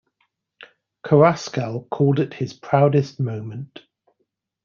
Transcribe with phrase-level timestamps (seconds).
[1.05, 3.81] Carrasquel called it his proudest moment.